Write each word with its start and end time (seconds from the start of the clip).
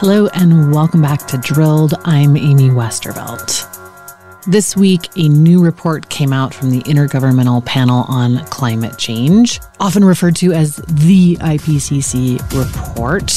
Hello, 0.00 0.26
and 0.34 0.74
welcome 0.74 1.00
back 1.00 1.28
to 1.28 1.38
Drilled. 1.38 1.94
I'm 2.04 2.36
Amy 2.36 2.70
Westervelt. 2.70 3.70
This 4.44 4.76
week, 4.76 5.10
a 5.16 5.28
new 5.28 5.62
report 5.62 6.08
came 6.08 6.32
out 6.32 6.52
from 6.52 6.70
the 6.70 6.80
Intergovernmental 6.82 7.64
Panel 7.64 8.04
on 8.08 8.44
Climate 8.46 8.98
Change, 8.98 9.60
often 9.78 10.04
referred 10.04 10.34
to 10.36 10.52
as 10.52 10.76
the 10.88 11.36
IPCC 11.36 12.40
report. 12.52 13.30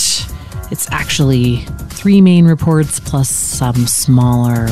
It's 0.72 0.90
actually 0.92 1.58
three 1.90 2.20
main 2.20 2.46
reports 2.46 3.00
plus 3.00 3.30
some 3.30 3.86
smaller 3.86 4.66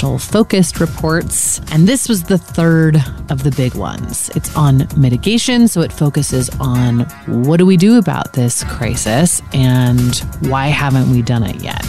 special 0.00 0.18
focused 0.18 0.80
reports. 0.80 1.60
And 1.72 1.86
this 1.86 2.08
was 2.08 2.22
the 2.22 2.38
third 2.38 2.96
of 3.28 3.42
the 3.42 3.50
big 3.50 3.74
ones. 3.74 4.30
It's 4.34 4.56
on 4.56 4.88
mitigation, 4.96 5.68
so 5.68 5.82
it 5.82 5.92
focuses 5.92 6.48
on 6.58 7.00
what 7.26 7.58
do 7.58 7.66
we 7.66 7.76
do 7.76 7.98
about 7.98 8.32
this 8.32 8.64
crisis 8.64 9.42
and 9.52 10.16
why 10.48 10.68
haven't 10.68 11.10
we 11.10 11.20
done 11.20 11.42
it 11.42 11.62
yet, 11.62 11.84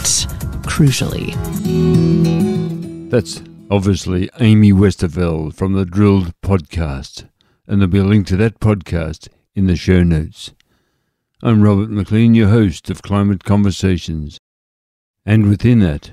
crucially. 0.68 1.32
That's 3.08 3.40
obviously 3.70 4.28
Amy 4.40 4.72
Westervelt 4.72 5.54
from 5.54 5.72
the 5.72 5.86
Drilled 5.86 6.38
podcast, 6.42 7.26
and 7.66 7.80
there'll 7.80 7.90
be 7.90 7.98
a 7.98 8.04
link 8.04 8.26
to 8.26 8.36
that 8.36 8.60
podcast 8.60 9.28
in 9.54 9.68
the 9.68 9.76
show 9.76 10.02
notes. 10.02 10.52
I'm 11.42 11.62
Robert 11.62 11.88
McLean, 11.88 12.34
your 12.34 12.48
host 12.48 12.90
of 12.90 13.00
Climate 13.00 13.42
Conversations. 13.42 14.38
And 15.24 15.48
within 15.48 15.78
that, 15.78 16.12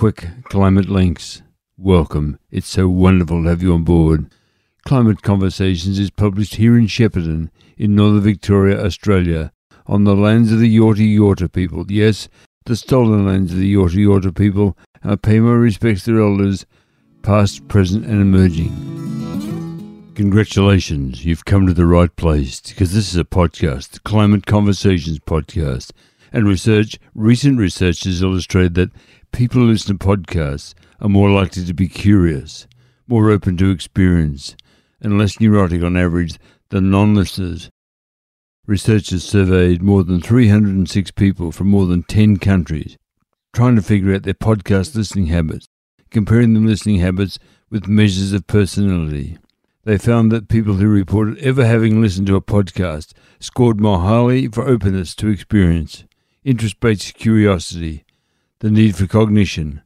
quick 0.00 0.30
climate 0.44 0.88
links. 0.88 1.42
Welcome. 1.76 2.38
It's 2.50 2.68
so 2.68 2.88
wonderful 2.88 3.42
to 3.42 3.50
have 3.50 3.62
you 3.62 3.74
on 3.74 3.84
board. 3.84 4.32
Climate 4.86 5.20
Conversations 5.20 5.98
is 5.98 6.08
published 6.08 6.54
here 6.54 6.78
in 6.78 6.86
Shepparton, 6.86 7.50
in 7.76 7.96
northern 7.96 8.22
Victoria, 8.22 8.82
Australia, 8.82 9.52
on 9.86 10.04
the 10.04 10.16
lands 10.16 10.52
of 10.52 10.58
the 10.58 10.74
Yorta 10.74 11.06
Yorta 11.06 11.52
people. 11.52 11.84
Yes, 11.90 12.30
the 12.64 12.76
stolen 12.76 13.26
lands 13.26 13.52
of 13.52 13.58
the 13.58 13.74
Yorta 13.74 13.96
Yorta 13.96 14.34
people. 14.34 14.74
I 15.04 15.16
pay 15.16 15.38
my 15.38 15.52
respects 15.52 16.04
to 16.04 16.14
their 16.14 16.22
elders, 16.22 16.64
past, 17.20 17.68
present, 17.68 18.06
and 18.06 18.22
emerging. 18.22 20.14
Congratulations, 20.14 21.26
you've 21.26 21.44
come 21.44 21.66
to 21.66 21.74
the 21.74 21.84
right 21.84 22.16
place 22.16 22.58
because 22.62 22.94
this 22.94 23.12
is 23.12 23.18
a 23.18 23.24
podcast, 23.24 23.90
the 23.90 24.00
Climate 24.00 24.46
Conversations 24.46 25.18
podcast. 25.18 25.92
And 26.32 26.46
research, 26.46 26.98
recent 27.14 27.58
research 27.58 28.04
has 28.04 28.22
illustrated 28.22 28.74
that 28.76 28.92
people 29.32 29.60
who 29.60 29.68
listen 29.68 29.98
to 29.98 30.06
podcasts 30.06 30.74
are 31.00 31.08
more 31.08 31.30
likely 31.30 31.64
to 31.64 31.74
be 31.74 31.88
curious, 31.88 32.66
more 33.06 33.30
open 33.30 33.56
to 33.58 33.70
experience, 33.70 34.56
and 35.00 35.18
less 35.18 35.40
neurotic 35.40 35.82
on 35.82 35.96
average 35.96 36.38
than 36.70 36.90
non 36.90 37.14
listeners. 37.14 37.70
Researchers 38.66 39.24
surveyed 39.24 39.82
more 39.82 40.04
than 40.04 40.20
306 40.20 41.10
people 41.12 41.50
from 41.50 41.68
more 41.68 41.86
than 41.86 42.02
10 42.04 42.36
countries, 42.36 42.96
trying 43.52 43.76
to 43.76 43.82
figure 43.82 44.14
out 44.14 44.22
their 44.22 44.34
podcast 44.34 44.94
listening 44.94 45.26
habits, 45.26 45.66
comparing 46.10 46.54
them 46.54 46.66
listening 46.66 47.00
habits 47.00 47.38
with 47.70 47.88
measures 47.88 48.32
of 48.32 48.46
personality. 48.46 49.38
They 49.84 49.98
found 49.98 50.30
that 50.30 50.48
people 50.48 50.74
who 50.74 50.88
reported 50.88 51.38
ever 51.38 51.64
having 51.64 52.00
listened 52.00 52.26
to 52.26 52.36
a 52.36 52.42
podcast 52.42 53.12
scored 53.40 53.80
more 53.80 54.00
highly 54.00 54.46
for 54.48 54.68
openness 54.68 55.14
to 55.16 55.28
experience, 55.28 56.04
interest 56.44 56.78
based 56.80 57.14
curiosity, 57.14 58.04
the 58.60 58.70
need 58.70 58.94
for 58.94 59.06
cognition, 59.06 59.82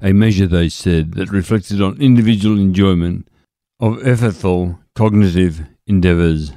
a 0.00 0.12
measure, 0.12 0.46
they 0.46 0.68
said, 0.68 1.14
that 1.14 1.30
reflected 1.30 1.82
on 1.82 2.00
individual 2.00 2.58
enjoyment 2.58 3.26
of 3.80 3.96
effortful 3.98 4.78
cognitive 4.94 5.66
endeavours. 5.86 6.52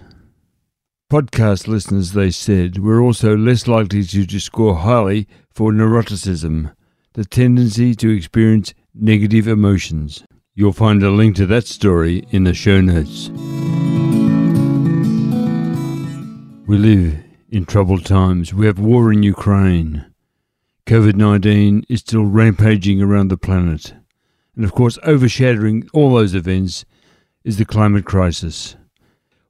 Podcast 1.12 1.68
listeners, 1.68 2.12
they 2.12 2.30
said, 2.30 2.78
were 2.78 3.02
also 3.02 3.36
less 3.36 3.68
likely 3.68 4.04
to 4.04 4.40
score 4.40 4.76
highly 4.76 5.28
for 5.50 5.72
neuroticism, 5.72 6.74
the 7.14 7.26
tendency 7.26 7.96
to 7.96 8.10
experience 8.10 8.74
negative 8.94 9.48
emotions. 9.48 10.24
You'll 10.54 10.74
find 10.74 11.02
a 11.04 11.10
link 11.10 11.38
to 11.38 11.46
that 11.48 11.68
story 11.68 12.26
in 12.32 12.44
the 12.44 12.54
show 12.54 12.82
notes. 12.82 13.30
We 16.68 16.78
live 16.78 17.24
in 17.50 17.66
troubled 17.66 18.06
times. 18.06 18.54
We 18.54 18.66
have 18.66 18.80
war 18.80 19.12
in 19.12 19.24
Ukraine. 19.24 20.11
COVID 20.92 21.16
19 21.16 21.86
is 21.88 22.02
still 22.02 22.26
rampaging 22.26 23.02
around 23.02 23.30
the 23.30 23.38
planet. 23.38 23.94
And 24.58 24.66
of 24.66 24.74
course, 24.74 25.00
overshadowing 25.08 25.88
all 25.94 26.14
those 26.14 26.36
events 26.36 26.84
is 27.46 27.56
the 27.56 27.64
climate 27.64 28.04
crisis. 28.04 28.76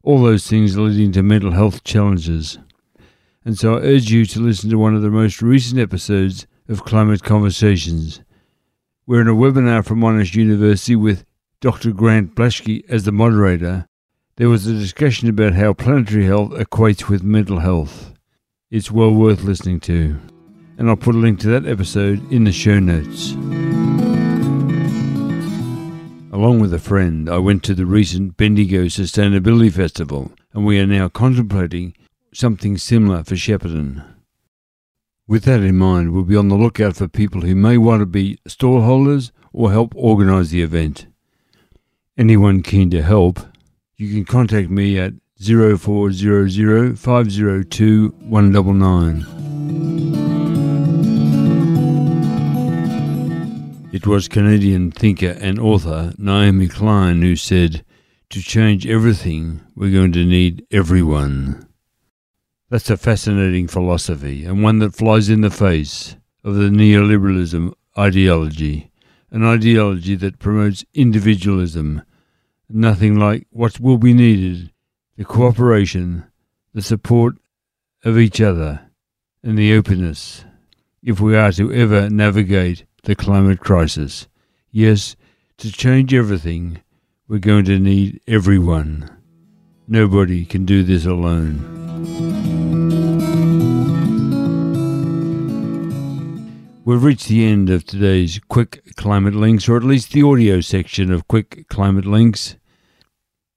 All 0.03 0.21
those 0.21 0.45
things 0.45 0.77
leading 0.77 1.11
to 1.13 1.23
mental 1.23 1.49
health 1.49 1.83
challenges. 1.83 2.59
And 3.43 3.57
so 3.57 3.73
I 3.73 3.81
urge 3.81 4.11
you 4.11 4.23
to 4.27 4.39
listen 4.39 4.69
to 4.69 4.77
one 4.77 4.95
of 4.95 5.01
the 5.01 5.09
most 5.09 5.41
recent 5.41 5.81
episodes 5.81 6.45
of 6.69 6.85
Climate 6.85 7.23
Conversations 7.23 8.21
we're 9.07 9.21
in 9.21 9.27
a 9.27 9.33
webinar 9.33 9.83
from 9.83 10.01
Monash 10.01 10.35
University 10.35 10.95
with 10.95 11.25
Dr. 11.59 11.91
Grant 11.91 12.35
Blashki 12.35 12.87
as 12.87 13.03
the 13.03 13.11
moderator. 13.11 13.87
There 14.35 14.47
was 14.47 14.67
a 14.67 14.77
discussion 14.77 15.27
about 15.27 15.53
how 15.53 15.73
planetary 15.73 16.25
health 16.25 16.51
equates 16.51 17.09
with 17.09 17.23
mental 17.23 17.61
health. 17.61 18.13
It's 18.69 18.91
well 18.91 19.11
worth 19.11 19.41
listening 19.41 19.79
to. 19.79 20.19
And 20.81 20.89
I'll 20.89 20.95
put 20.95 21.13
a 21.13 21.19
link 21.19 21.39
to 21.41 21.47
that 21.49 21.67
episode 21.67 22.31
in 22.31 22.43
the 22.43 22.51
show 22.51 22.79
notes. 22.79 23.33
Along 26.33 26.57
with 26.59 26.73
a 26.73 26.79
friend, 26.79 27.29
I 27.29 27.37
went 27.37 27.61
to 27.65 27.75
the 27.75 27.85
recent 27.85 28.35
Bendigo 28.35 28.85
Sustainability 28.85 29.71
Festival, 29.71 30.31
and 30.53 30.65
we 30.65 30.79
are 30.79 30.87
now 30.87 31.07
contemplating 31.07 31.93
something 32.33 32.79
similar 32.79 33.23
for 33.23 33.35
Shepparton. 33.35 34.03
With 35.27 35.43
that 35.43 35.61
in 35.61 35.77
mind, 35.77 36.13
we'll 36.13 36.23
be 36.23 36.35
on 36.35 36.47
the 36.47 36.55
lookout 36.55 36.95
for 36.95 37.07
people 37.07 37.41
who 37.41 37.53
may 37.53 37.77
want 37.77 37.99
to 37.99 38.07
be 38.07 38.39
stallholders 38.49 39.29
or 39.53 39.71
help 39.71 39.93
organise 39.95 40.49
the 40.49 40.63
event. 40.63 41.05
Anyone 42.17 42.63
keen 42.63 42.89
to 42.89 43.03
help, 43.03 43.39
you 43.97 44.11
can 44.11 44.25
contact 44.25 44.71
me 44.71 44.97
at 44.97 45.13
0400 45.39 46.97
502 46.97 48.07
199. 48.17 50.00
It 54.01 54.07
was 54.07 54.27
Canadian 54.27 54.89
thinker 54.89 55.37
and 55.39 55.59
author 55.59 56.11
Naomi 56.17 56.67
Klein 56.67 57.21
who 57.21 57.35
said, 57.35 57.85
To 58.31 58.41
change 58.41 58.87
everything, 58.87 59.61
we're 59.75 59.91
going 59.91 60.11
to 60.13 60.25
need 60.25 60.65
everyone. 60.71 61.67
That's 62.71 62.89
a 62.89 62.97
fascinating 62.97 63.67
philosophy, 63.67 64.43
and 64.43 64.63
one 64.63 64.79
that 64.79 64.95
flies 64.95 65.29
in 65.29 65.41
the 65.41 65.51
face 65.51 66.15
of 66.43 66.55
the 66.55 66.69
neoliberalism 66.69 67.75
ideology, 67.95 68.89
an 69.29 69.45
ideology 69.45 70.15
that 70.15 70.39
promotes 70.39 70.83
individualism, 70.95 72.01
nothing 72.67 73.19
like 73.19 73.45
what 73.51 73.79
will 73.79 73.99
be 73.99 74.15
needed 74.15 74.71
the 75.15 75.25
cooperation, 75.25 76.23
the 76.73 76.81
support 76.81 77.35
of 78.03 78.17
each 78.17 78.41
other, 78.41 78.81
and 79.43 79.59
the 79.59 79.75
openness 79.75 80.43
if 81.03 81.19
we 81.19 81.35
are 81.35 81.51
to 81.51 81.71
ever 81.71 82.09
navigate 82.09 82.85
the 83.03 83.15
climate 83.15 83.59
crisis. 83.59 84.27
Yes, 84.71 85.15
to 85.57 85.71
change 85.71 86.13
everything, 86.13 86.81
we're 87.27 87.39
going 87.39 87.65
to 87.65 87.79
need 87.79 88.21
everyone. 88.27 89.09
Nobody 89.87 90.45
can 90.45 90.65
do 90.65 90.83
this 90.83 91.05
alone. 91.05 91.79
We've 96.83 97.03
reached 97.03 97.27
the 97.27 97.45
end 97.45 97.69
of 97.69 97.85
today's 97.85 98.39
Quick 98.49 98.95
Climate 98.95 99.35
Links, 99.35 99.69
or 99.69 99.77
at 99.77 99.83
least 99.83 100.11
the 100.11 100.23
audio 100.23 100.61
section 100.61 101.11
of 101.11 101.27
Quick 101.27 101.67
Climate 101.69 102.05
Links. 102.05 102.55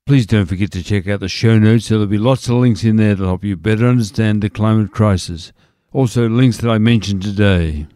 Please 0.06 0.26
don't 0.26 0.46
forget 0.46 0.70
to 0.72 0.82
check 0.82 1.08
out 1.08 1.20
the 1.20 1.28
show 1.28 1.58
notes. 1.58 1.88
There'll 1.88 2.06
be 2.06 2.18
lots 2.18 2.48
of 2.48 2.56
links 2.56 2.84
in 2.84 2.96
there 2.96 3.16
to 3.16 3.24
help 3.24 3.42
you 3.42 3.56
better 3.56 3.86
understand 3.86 4.42
the 4.42 4.50
climate 4.50 4.92
crisis. 4.92 5.52
Also, 5.92 6.28
links 6.28 6.58
that 6.58 6.70
I 6.70 6.78
mentioned 6.78 7.22
today. 7.22 7.86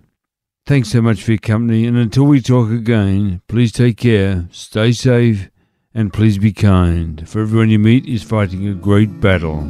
Thanks 0.68 0.90
so 0.90 1.00
much 1.00 1.22
for 1.22 1.30
your 1.30 1.38
company, 1.38 1.86
and 1.86 1.96
until 1.96 2.24
we 2.24 2.42
talk 2.42 2.68
again, 2.68 3.40
please 3.48 3.72
take 3.72 3.96
care, 3.96 4.46
stay 4.50 4.92
safe, 4.92 5.48
and 5.94 6.12
please 6.12 6.36
be 6.36 6.52
kind, 6.52 7.26
for 7.26 7.40
everyone 7.40 7.70
you 7.70 7.78
meet 7.78 8.04
is 8.04 8.22
fighting 8.22 8.68
a 8.68 8.74
great 8.74 9.18
battle. 9.18 9.66